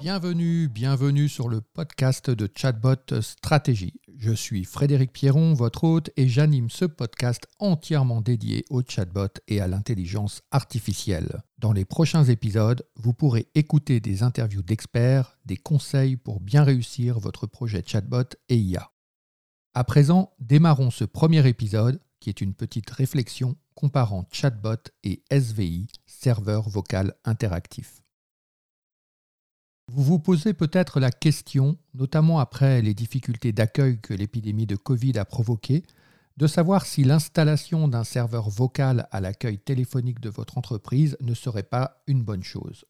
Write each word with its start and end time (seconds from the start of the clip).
Bienvenue, 0.00 0.68
bienvenue 0.68 1.28
sur 1.28 1.48
le 1.48 1.60
podcast 1.60 2.30
de 2.30 2.48
Chatbot 2.54 3.20
Stratégie. 3.20 4.00
Je 4.16 4.30
suis 4.30 4.64
Frédéric 4.64 5.12
Pierron, 5.12 5.54
votre 5.54 5.82
hôte, 5.82 6.10
et 6.16 6.28
j'anime 6.28 6.70
ce 6.70 6.84
podcast 6.84 7.48
entièrement 7.58 8.20
dédié 8.20 8.64
au 8.70 8.82
chatbot 8.88 9.26
et 9.48 9.60
à 9.60 9.66
l'intelligence 9.66 10.42
artificielle. 10.52 11.42
Dans 11.58 11.72
les 11.72 11.84
prochains 11.84 12.22
épisodes, 12.22 12.86
vous 12.94 13.12
pourrez 13.12 13.48
écouter 13.56 13.98
des 13.98 14.22
interviews 14.22 14.62
d'experts, 14.62 15.36
des 15.44 15.56
conseils 15.56 16.16
pour 16.16 16.38
bien 16.38 16.62
réussir 16.62 17.18
votre 17.18 17.48
projet 17.48 17.82
chatbot 17.84 18.36
et 18.48 18.56
IA. 18.56 18.92
À 19.74 19.82
présent, 19.82 20.32
démarrons 20.38 20.92
ce 20.92 21.04
premier 21.04 21.44
épisode 21.48 22.00
qui 22.20 22.28
est 22.28 22.40
une 22.40 22.54
petite 22.54 22.90
réflexion 22.90 23.56
comparant 23.74 24.28
chatbot 24.30 24.92
et 25.02 25.24
SVI, 25.32 25.88
serveur 26.06 26.68
vocal 26.68 27.14
interactif. 27.24 28.02
Vous 29.90 30.02
vous 30.02 30.18
posez 30.18 30.52
peut-être 30.52 31.00
la 31.00 31.10
question, 31.10 31.78
notamment 31.94 32.40
après 32.40 32.82
les 32.82 32.92
difficultés 32.92 33.52
d'accueil 33.52 33.98
que 33.98 34.12
l'épidémie 34.12 34.66
de 34.66 34.76
Covid 34.76 35.18
a 35.18 35.24
provoquées, 35.24 35.82
de 36.36 36.46
savoir 36.46 36.84
si 36.84 37.04
l'installation 37.04 37.88
d'un 37.88 38.04
serveur 38.04 38.50
vocal 38.50 39.08
à 39.10 39.20
l'accueil 39.20 39.58
téléphonique 39.58 40.20
de 40.20 40.28
votre 40.28 40.58
entreprise 40.58 41.16
ne 41.20 41.32
serait 41.32 41.62
pas 41.62 42.02
une 42.06 42.22
bonne 42.22 42.44
chose. 42.44 42.84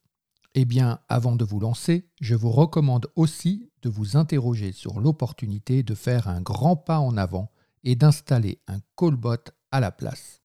Eh 0.54 0.64
bien, 0.64 0.98
avant 1.08 1.36
de 1.36 1.44
vous 1.44 1.60
lancer, 1.60 2.08
je 2.20 2.34
vous 2.34 2.50
recommande 2.50 3.06
aussi 3.14 3.70
de 3.82 3.88
vous 3.88 4.16
interroger 4.16 4.72
sur 4.72 4.98
l'opportunité 4.98 5.84
de 5.84 5.94
faire 5.94 6.26
un 6.26 6.40
grand 6.40 6.76
pas 6.76 6.98
en 6.98 7.16
avant 7.16 7.52
et 7.84 7.94
d'installer 7.94 8.60
un 8.66 8.80
callbot 8.96 9.36
à 9.70 9.78
la 9.78 9.92
place. 9.92 10.42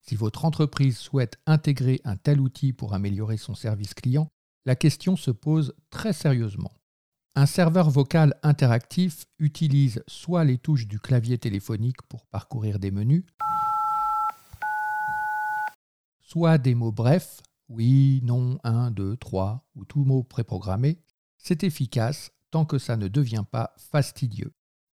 Si 0.00 0.16
votre 0.16 0.46
entreprise 0.46 0.96
souhaite 0.96 1.38
intégrer 1.46 2.00
un 2.04 2.16
tel 2.16 2.40
outil 2.40 2.72
pour 2.72 2.94
améliorer 2.94 3.36
son 3.36 3.54
service 3.54 3.92
client, 3.92 4.30
la 4.66 4.74
question 4.74 5.16
se 5.16 5.30
pose 5.30 5.74
très 5.90 6.12
sérieusement. 6.12 6.72
Un 7.36 7.46
serveur 7.46 7.88
vocal 7.88 8.34
interactif 8.42 9.24
utilise 9.38 10.02
soit 10.08 10.44
les 10.44 10.58
touches 10.58 10.88
du 10.88 10.98
clavier 10.98 11.38
téléphonique 11.38 12.02
pour 12.08 12.26
parcourir 12.26 12.80
des 12.80 12.90
menus, 12.90 13.24
soit 16.20 16.58
des 16.58 16.74
mots 16.74 16.92
brefs, 16.92 17.40
oui, 17.68 18.20
non, 18.24 18.58
1, 18.64 18.90
2, 18.90 19.16
3, 19.16 19.64
ou 19.76 19.84
tout 19.84 20.04
mot 20.04 20.22
préprogrammé. 20.22 20.98
C'est 21.38 21.62
efficace 21.62 22.32
tant 22.50 22.64
que 22.64 22.78
ça 22.78 22.96
ne 22.96 23.08
devient 23.08 23.44
pas 23.50 23.74
fastidieux. 23.78 24.52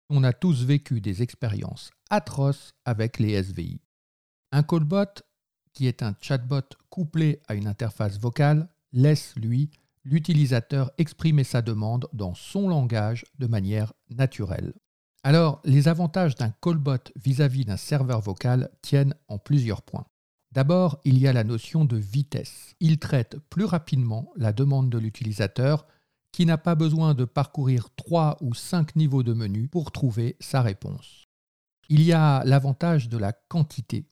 On 0.09 0.23
a 0.23 0.33
tous 0.33 0.63
vécu 0.63 1.01
des 1.01 1.21
expériences 1.21 1.91
atroces 2.09 2.73
avec 2.85 3.19
les 3.19 3.41
SVI. 3.43 3.81
Un 4.51 4.63
callbot, 4.63 5.21
qui 5.73 5.85
est 5.85 6.01
un 6.01 6.15
chatbot 6.19 6.67
couplé 6.89 7.41
à 7.47 7.53
une 7.53 7.67
interface 7.67 8.19
vocale, 8.19 8.69
laisse, 8.91 9.35
lui, 9.35 9.69
l'utilisateur 10.03 10.91
exprimer 10.97 11.43
sa 11.43 11.61
demande 11.61 12.07
dans 12.13 12.33
son 12.33 12.67
langage 12.67 13.25
de 13.37 13.47
manière 13.47 13.93
naturelle. 14.09 14.73
Alors, 15.23 15.61
les 15.65 15.87
avantages 15.87 16.35
d'un 16.35 16.51
callbot 16.61 17.11
vis-à-vis 17.15 17.65
d'un 17.65 17.77
serveur 17.77 18.21
vocal 18.21 18.69
tiennent 18.81 19.15
en 19.27 19.37
plusieurs 19.37 19.81
points. 19.81 20.05
D'abord, 20.51 20.99
il 21.03 21.19
y 21.19 21.27
a 21.27 21.33
la 21.33 21.43
notion 21.43 21.85
de 21.85 21.97
vitesse. 21.97 22.73
Il 22.79 22.97
traite 22.97 23.37
plus 23.49 23.65
rapidement 23.65 24.31
la 24.35 24.53
demande 24.53 24.89
de 24.89 24.97
l'utilisateur 24.97 25.85
qui 26.31 26.45
n'a 26.45 26.57
pas 26.57 26.75
besoin 26.75 27.13
de 27.13 27.25
parcourir 27.25 27.89
trois 27.95 28.37
ou 28.41 28.53
cinq 28.53 28.95
niveaux 28.95 29.23
de 29.23 29.33
menu 29.33 29.67
pour 29.67 29.91
trouver 29.91 30.37
sa 30.39 30.61
réponse. 30.61 31.27
Il 31.89 32.01
y 32.01 32.13
a 32.13 32.43
l'avantage 32.45 33.09
de 33.09 33.17
la 33.17 33.33
quantité. 33.33 34.07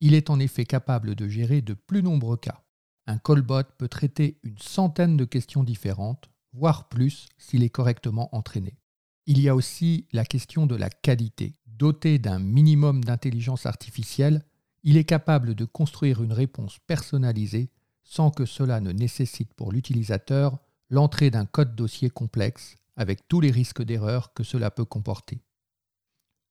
Il 0.00 0.14
est 0.14 0.28
en 0.28 0.38
effet 0.38 0.64
capable 0.64 1.14
de 1.14 1.28
gérer 1.28 1.62
de 1.62 1.74
plus 1.74 2.02
nombreux 2.02 2.36
cas. 2.36 2.62
Un 3.06 3.18
callbot 3.18 3.64
peut 3.78 3.88
traiter 3.88 4.38
une 4.42 4.58
centaine 4.58 5.16
de 5.16 5.24
questions 5.24 5.62
différentes, 5.62 6.28
voire 6.52 6.88
plus 6.88 7.28
s'il 7.38 7.62
est 7.62 7.70
correctement 7.70 8.34
entraîné. 8.34 8.78
Il 9.26 9.40
y 9.40 9.48
a 9.48 9.54
aussi 9.54 10.06
la 10.12 10.24
question 10.24 10.66
de 10.66 10.74
la 10.74 10.90
qualité. 10.90 11.54
Doté 11.66 12.18
d'un 12.18 12.38
minimum 12.38 13.04
d'intelligence 13.04 13.66
artificielle, 13.66 14.44
il 14.82 14.96
est 14.96 15.04
capable 15.04 15.54
de 15.54 15.64
construire 15.64 16.22
une 16.22 16.32
réponse 16.32 16.78
personnalisée 16.86 17.70
sans 18.02 18.30
que 18.30 18.46
cela 18.46 18.80
ne 18.80 18.92
nécessite 18.92 19.52
pour 19.54 19.72
l'utilisateur 19.72 20.58
l'entrée 20.90 21.30
d'un 21.30 21.44
code 21.44 21.74
dossier 21.74 22.08
complexe 22.08 22.76
avec 22.96 23.26
tous 23.28 23.40
les 23.40 23.50
risques 23.50 23.82
d'erreur 23.82 24.32
que 24.32 24.44
cela 24.44 24.70
peut 24.70 24.84
comporter. 24.84 25.42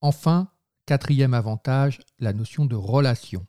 Enfin, 0.02 0.52
quatrième 0.86 1.34
avantage, 1.34 2.00
la 2.20 2.34
notion 2.34 2.66
de 2.66 2.76
relation. 2.76 3.46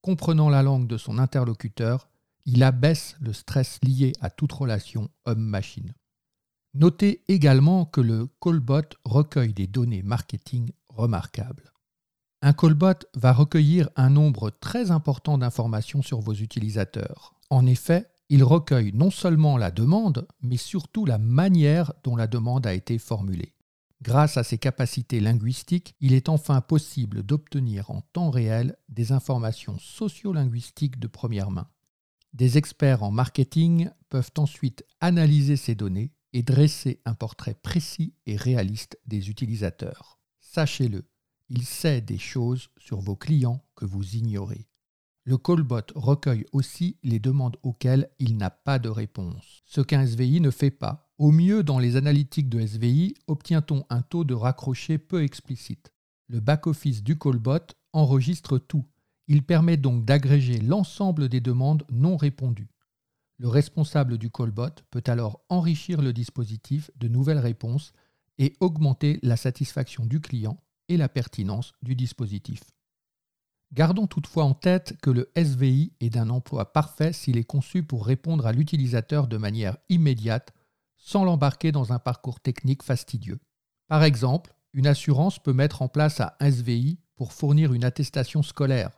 Comprenant 0.00 0.48
la 0.48 0.62
langue 0.62 0.86
de 0.86 0.96
son 0.96 1.18
interlocuteur, 1.18 2.08
il 2.46 2.62
abaisse 2.62 3.16
le 3.20 3.32
stress 3.32 3.78
lié 3.82 4.12
à 4.20 4.30
toute 4.30 4.52
relation 4.52 5.10
homme-machine. 5.26 5.92
Notez 6.74 7.24
également 7.28 7.84
que 7.84 8.00
le 8.00 8.28
callbot 8.40 8.88
recueille 9.04 9.52
des 9.52 9.66
données 9.66 10.02
marketing 10.02 10.70
remarquables. 10.88 11.72
Un 12.42 12.52
callbot 12.52 13.06
va 13.14 13.32
recueillir 13.32 13.88
un 13.96 14.10
nombre 14.10 14.50
très 14.50 14.90
important 14.90 15.38
d'informations 15.38 16.02
sur 16.02 16.20
vos 16.20 16.34
utilisateurs. 16.34 17.34
En 17.50 17.66
effet, 17.66 18.06
il 18.28 18.44
recueille 18.44 18.92
non 18.92 19.10
seulement 19.10 19.56
la 19.56 19.70
demande, 19.70 20.28
mais 20.42 20.56
surtout 20.56 21.06
la 21.06 21.18
manière 21.18 21.92
dont 22.04 22.14
la 22.14 22.26
demande 22.26 22.66
a 22.66 22.74
été 22.74 22.98
formulée. 22.98 23.54
Grâce 24.02 24.36
à 24.36 24.44
ses 24.44 24.58
capacités 24.58 25.20
linguistiques, 25.20 25.94
il 26.00 26.12
est 26.12 26.28
enfin 26.28 26.60
possible 26.60 27.22
d'obtenir 27.22 27.90
en 27.90 28.02
temps 28.12 28.30
réel 28.30 28.76
des 28.88 29.12
informations 29.12 29.78
sociolinguistiques 29.78 30.98
de 30.98 31.06
première 31.06 31.50
main. 31.50 31.68
Des 32.36 32.58
experts 32.58 33.02
en 33.02 33.10
marketing 33.10 33.88
peuvent 34.10 34.32
ensuite 34.36 34.84
analyser 35.00 35.56
ces 35.56 35.74
données 35.74 36.12
et 36.34 36.42
dresser 36.42 37.00
un 37.06 37.14
portrait 37.14 37.54
précis 37.54 38.12
et 38.26 38.36
réaliste 38.36 38.98
des 39.06 39.30
utilisateurs. 39.30 40.20
Sachez-le, 40.38 41.08
il 41.48 41.64
sait 41.64 42.02
des 42.02 42.18
choses 42.18 42.68
sur 42.76 43.00
vos 43.00 43.16
clients 43.16 43.64
que 43.74 43.86
vous 43.86 44.16
ignorez. 44.16 44.68
Le 45.24 45.38
callbot 45.38 45.80
recueille 45.94 46.44
aussi 46.52 46.98
les 47.02 47.20
demandes 47.20 47.56
auxquelles 47.62 48.10
il 48.18 48.36
n'a 48.36 48.50
pas 48.50 48.78
de 48.78 48.90
réponse, 48.90 49.62
ce 49.64 49.80
qu'un 49.80 50.04
SVI 50.04 50.42
ne 50.42 50.50
fait 50.50 50.70
pas. 50.70 51.10
Au 51.16 51.32
mieux, 51.32 51.62
dans 51.62 51.78
les 51.78 51.96
analytiques 51.96 52.50
de 52.50 52.60
SVI, 52.60 53.14
obtient-on 53.28 53.86
un 53.88 54.02
taux 54.02 54.24
de 54.24 54.34
raccroché 54.34 54.98
peu 54.98 55.22
explicite. 55.22 55.90
Le 56.28 56.40
back-office 56.40 57.02
du 57.02 57.18
callbot 57.18 57.66
enregistre 57.94 58.58
tout, 58.58 58.84
il 59.28 59.42
permet 59.42 59.76
donc 59.76 60.04
d'agréger 60.04 60.58
l'ensemble 60.58 61.28
des 61.28 61.40
demandes 61.40 61.84
non 61.90 62.16
répondues. 62.16 62.70
Le 63.38 63.48
responsable 63.48 64.18
du 64.18 64.30
callbot 64.30 64.70
peut 64.90 65.02
alors 65.06 65.40
enrichir 65.48 66.00
le 66.00 66.12
dispositif 66.12 66.90
de 66.96 67.08
nouvelles 67.08 67.38
réponses 67.38 67.92
et 68.38 68.54
augmenter 68.60 69.18
la 69.22 69.36
satisfaction 69.36 70.06
du 70.06 70.20
client 70.20 70.62
et 70.88 70.96
la 70.96 71.08
pertinence 71.08 71.72
du 71.82 71.94
dispositif. 71.94 72.62
Gardons 73.72 74.06
toutefois 74.06 74.44
en 74.44 74.54
tête 74.54 74.96
que 75.02 75.10
le 75.10 75.30
SVI 75.36 75.92
est 76.00 76.10
d'un 76.10 76.30
emploi 76.30 76.72
parfait 76.72 77.12
s'il 77.12 77.36
est 77.36 77.44
conçu 77.44 77.82
pour 77.82 78.06
répondre 78.06 78.46
à 78.46 78.52
l'utilisateur 78.52 79.26
de 79.26 79.36
manière 79.36 79.76
immédiate 79.88 80.54
sans 80.96 81.24
l'embarquer 81.24 81.72
dans 81.72 81.92
un 81.92 81.98
parcours 81.98 82.40
technique 82.40 82.84
fastidieux. 82.84 83.40
Par 83.88 84.04
exemple, 84.04 84.54
une 84.72 84.86
assurance 84.86 85.38
peut 85.40 85.52
mettre 85.52 85.82
en 85.82 85.88
place 85.88 86.20
un 86.20 86.32
SVI 86.40 86.98
pour 87.16 87.32
fournir 87.32 87.72
une 87.72 87.84
attestation 87.84 88.42
scolaire 88.42 88.90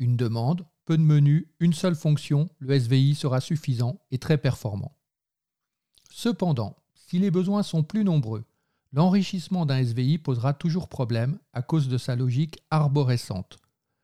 une 0.00 0.16
demande, 0.16 0.66
peu 0.86 0.96
de 0.96 1.02
menus, 1.02 1.46
une 1.60 1.74
seule 1.74 1.94
fonction, 1.94 2.48
le 2.58 2.76
SVI 2.76 3.14
sera 3.14 3.40
suffisant 3.40 4.00
et 4.10 4.18
très 4.18 4.38
performant. 4.38 4.96
Cependant, 6.10 6.76
si 6.94 7.20
les 7.20 7.30
besoins 7.30 7.62
sont 7.62 7.84
plus 7.84 8.02
nombreux, 8.02 8.44
l'enrichissement 8.92 9.66
d'un 9.66 9.84
SVI 9.84 10.18
posera 10.18 10.54
toujours 10.54 10.88
problème 10.88 11.38
à 11.52 11.62
cause 11.62 11.88
de 11.88 11.98
sa 11.98 12.16
logique 12.16 12.58
arborescente. 12.70 13.58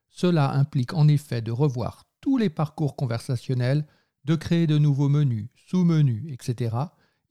Cela 0.07 0.53
implique 0.53 0.93
en 0.93 1.07
effet 1.07 1.41
de 1.41 1.51
revoir 1.51 2.05
tous 2.21 2.37
les 2.37 2.49
parcours 2.49 2.95
conversationnels, 2.95 3.85
de 4.23 4.35
créer 4.35 4.67
de 4.67 4.77
nouveaux 4.77 5.09
menus, 5.09 5.49
sous-menus, 5.55 6.31
etc. 6.31 6.75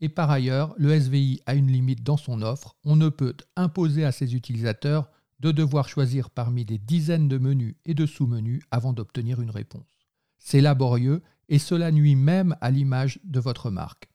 Et 0.00 0.08
par 0.08 0.30
ailleurs, 0.30 0.74
le 0.76 0.98
SVI 0.98 1.40
a 1.46 1.54
une 1.54 1.70
limite 1.70 2.02
dans 2.02 2.16
son 2.16 2.42
offre. 2.42 2.76
On 2.84 2.96
ne 2.96 3.08
peut 3.08 3.36
imposer 3.54 4.04
à 4.04 4.12
ses 4.12 4.34
utilisateurs 4.34 5.10
de 5.40 5.52
devoir 5.52 5.88
choisir 5.88 6.30
parmi 6.30 6.64
des 6.64 6.78
dizaines 6.78 7.28
de 7.28 7.38
menus 7.38 7.76
et 7.84 7.94
de 7.94 8.06
sous-menus 8.06 8.62
avant 8.70 8.92
d'obtenir 8.92 9.40
une 9.40 9.50
réponse. 9.50 10.06
C'est 10.38 10.60
laborieux 10.60 11.22
et 11.48 11.58
cela 11.58 11.90
nuit 11.92 12.16
même 12.16 12.56
à 12.60 12.70
l'image 12.70 13.20
de 13.24 13.40
votre 13.40 13.70
marque. 13.70 14.08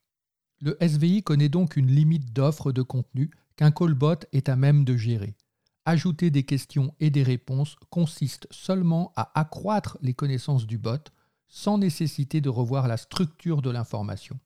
Le 0.59 0.77
SVI 0.79 1.23
connaît 1.23 1.49
donc 1.49 1.75
une 1.75 1.91
limite 1.91 2.33
d'offre 2.33 2.71
de 2.71 2.81
contenu 2.81 3.31
qu'un 3.55 3.71
callbot 3.71 4.15
est 4.31 4.49
à 4.49 4.55
même 4.55 4.83
de 4.85 4.95
gérer. 4.95 5.35
Ajouter 5.85 6.29
des 6.29 6.43
questions 6.43 6.93
et 6.99 7.09
des 7.09 7.23
réponses 7.23 7.75
consiste 7.89 8.47
seulement 8.51 9.11
à 9.15 9.39
accroître 9.39 9.97
les 10.01 10.13
connaissances 10.13 10.67
du 10.67 10.77
bot 10.77 11.03
sans 11.47 11.77
nécessité 11.77 12.39
de 12.39 12.49
revoir 12.49 12.87
la 12.87 12.97
structure 12.97 13.61
de 13.61 13.71
l'information. 13.71 14.39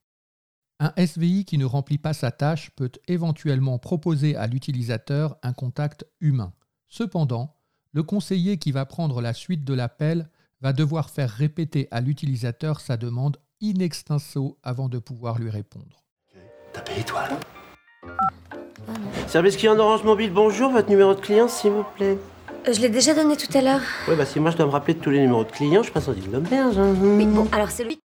Un 0.80 0.94
SVI 0.98 1.46
qui 1.46 1.58
ne 1.58 1.66
remplit 1.66 1.98
pas 1.98 2.14
sa 2.14 2.32
tâche 2.32 2.72
peut 2.72 2.92
éventuellement 3.08 3.78
proposer 3.78 4.36
à 4.36 4.48
l'utilisateur 4.48 5.38
un 5.44 5.54
contact 5.54 6.06
humain. 6.20 6.54
Cependant, 6.88 7.56
le 7.92 8.04
conseiller 8.04 8.58
qui 8.58 8.72
va 8.72 8.86
prendre 8.86 9.22
la 9.22 9.34
suite 9.34 9.64
de 9.64 9.74
l'appel 9.74 10.30
va 10.62 10.74
devoir 10.74 11.10
faire 11.10 11.30
répéter 11.30 11.88
à 11.92 12.02
l'utilisateur 12.02 12.80
sa 12.80 12.98
demande 12.98 13.38
in 13.62 13.80
extenso 13.80 14.58
avant 14.64 14.90
de 14.90 15.00
pouvoir 15.00 15.38
lui 15.40 15.50
répondre. 15.50 16.04
T'as 16.74 16.82
payé 16.82 17.04
toi 17.04 17.28
Service 19.28 19.58
client 19.58 19.76
d'Orange 19.76 20.04
Mobile, 20.04 20.32
bonjour, 20.32 20.72
votre 20.72 20.90
numéro 20.90 21.16
de 21.16 21.20
client 21.20 21.48
s'il 21.48 21.72
vous 21.72 21.86
plaît. 21.96 22.18
Euh, 22.68 22.74
Je 22.74 22.82
l'ai 22.82 22.90
déjà 22.90 23.14
donné 23.14 23.36
tout 23.36 23.56
à 23.58 23.62
l'heure. 23.62 23.82
Oui, 24.08 24.16
bah 24.16 24.26
si 24.26 24.40
moi 24.40 24.52
je 24.52 24.58
dois 24.58 24.66
me 24.66 24.72
rappeler 24.72 24.94
de 24.94 25.00
tous 25.00 25.10
les 25.10 25.22
numéros 25.22 25.44
de 25.44 25.52
clients, 25.52 25.84
je 25.84 25.92
passe 25.92 26.08
en 26.08 26.14
dit 26.14 26.22
de 26.22 26.32
l'auberge. 26.32 26.78
hein. 26.78 26.94
Oui, 27.02 27.26
bon, 27.26 27.48
alors 27.52 27.70
c'est 27.72 27.84
lui. 27.84 28.00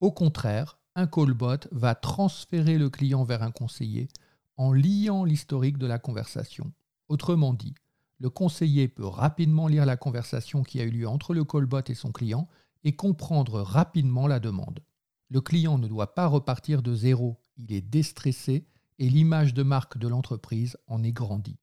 Au 0.00 0.12
contraire, 0.12 0.78
un 0.94 1.06
callbot 1.06 1.56
va 1.72 1.94
transférer 1.94 2.76
le 2.78 2.90
client 2.90 3.24
vers 3.24 3.42
un 3.42 3.50
conseiller 3.50 4.08
en 4.56 4.72
liant 4.72 5.24
l'historique 5.24 5.78
de 5.78 5.86
la 5.86 5.98
conversation. 5.98 6.72
Autrement 7.08 7.54
dit, 7.54 7.74
le 8.18 8.30
conseiller 8.30 8.88
peut 8.88 9.06
rapidement 9.06 9.68
lire 9.68 9.86
la 9.86 9.96
conversation 9.96 10.62
qui 10.62 10.80
a 10.80 10.84
eu 10.84 10.90
lieu 10.90 11.08
entre 11.08 11.34
le 11.34 11.44
callbot 11.44 11.82
et 11.86 11.94
son 11.94 12.12
client 12.12 12.48
et 12.84 12.96
comprendre 12.96 13.60
rapidement 13.60 14.26
la 14.26 14.40
demande. 14.40 14.80
Le 15.30 15.40
client 15.40 15.78
ne 15.78 15.88
doit 15.88 16.14
pas 16.14 16.26
repartir 16.26 16.82
de 16.82 16.94
zéro, 16.94 17.40
il 17.56 17.72
est 17.72 17.82
déstressé 17.82 18.66
et 18.98 19.08
l'image 19.08 19.54
de 19.54 19.62
marque 19.62 19.98
de 19.98 20.08
l'entreprise 20.08 20.76
en 20.86 21.02
est 21.02 21.12
grandie. 21.12 21.58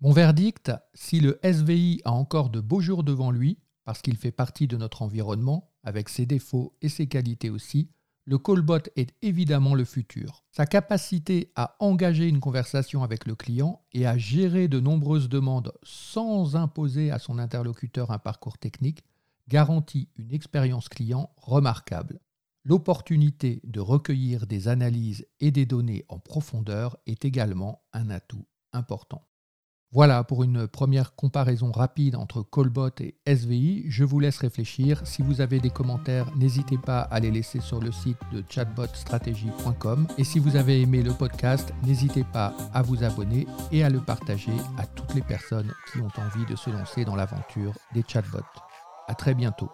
Mon 0.00 0.12
verdict, 0.12 0.72
si 0.94 1.20
le 1.20 1.38
SVI 1.42 2.00
a 2.04 2.12
encore 2.12 2.50
de 2.50 2.60
beaux 2.60 2.80
jours 2.80 3.04
devant 3.04 3.30
lui, 3.30 3.58
parce 3.84 4.02
qu'il 4.02 4.16
fait 4.16 4.32
partie 4.32 4.66
de 4.66 4.76
notre 4.76 5.02
environnement, 5.02 5.72
avec 5.82 6.08
ses 6.08 6.26
défauts 6.26 6.74
et 6.82 6.88
ses 6.88 7.06
qualités 7.06 7.50
aussi, 7.50 7.90
le 8.30 8.38
callbot 8.38 8.78
est 8.94 9.12
évidemment 9.22 9.74
le 9.74 9.84
futur. 9.84 10.44
Sa 10.52 10.64
capacité 10.64 11.50
à 11.56 11.74
engager 11.80 12.28
une 12.28 12.38
conversation 12.38 13.02
avec 13.02 13.26
le 13.26 13.34
client 13.34 13.82
et 13.92 14.06
à 14.06 14.16
gérer 14.18 14.68
de 14.68 14.78
nombreuses 14.78 15.28
demandes 15.28 15.72
sans 15.82 16.54
imposer 16.54 17.10
à 17.10 17.18
son 17.18 17.40
interlocuteur 17.40 18.12
un 18.12 18.20
parcours 18.20 18.56
technique 18.56 19.02
garantit 19.48 20.10
une 20.14 20.32
expérience 20.32 20.88
client 20.88 21.34
remarquable. 21.38 22.20
L'opportunité 22.62 23.60
de 23.64 23.80
recueillir 23.80 24.46
des 24.46 24.68
analyses 24.68 25.26
et 25.40 25.50
des 25.50 25.66
données 25.66 26.04
en 26.08 26.20
profondeur 26.20 26.98
est 27.06 27.24
également 27.24 27.82
un 27.92 28.10
atout 28.10 28.46
important. 28.72 29.26
Voilà 29.92 30.22
pour 30.22 30.44
une 30.44 30.68
première 30.68 31.16
comparaison 31.16 31.72
rapide 31.72 32.14
entre 32.14 32.42
Callbot 32.42 32.90
et 33.00 33.16
SVI. 33.26 33.86
Je 33.88 34.04
vous 34.04 34.20
laisse 34.20 34.38
réfléchir. 34.38 35.04
Si 35.04 35.20
vous 35.20 35.40
avez 35.40 35.58
des 35.58 35.70
commentaires, 35.70 36.32
n'hésitez 36.36 36.78
pas 36.78 37.00
à 37.00 37.18
les 37.18 37.32
laisser 37.32 37.58
sur 37.58 37.80
le 37.80 37.90
site 37.90 38.20
de 38.32 38.44
chatbotstratégie.com. 38.48 40.06
Et 40.16 40.22
si 40.22 40.38
vous 40.38 40.54
avez 40.54 40.80
aimé 40.80 41.02
le 41.02 41.12
podcast, 41.12 41.74
n'hésitez 41.84 42.22
pas 42.22 42.54
à 42.72 42.82
vous 42.82 43.02
abonner 43.02 43.48
et 43.72 43.82
à 43.82 43.90
le 43.90 43.98
partager 43.98 44.54
à 44.78 44.86
toutes 44.86 45.14
les 45.14 45.22
personnes 45.22 45.74
qui 45.90 45.98
ont 45.98 46.22
envie 46.22 46.46
de 46.48 46.54
se 46.54 46.70
lancer 46.70 47.04
dans 47.04 47.16
l'aventure 47.16 47.72
des 47.92 48.04
chatbots. 48.06 48.38
À 49.08 49.14
très 49.16 49.34
bientôt. 49.34 49.70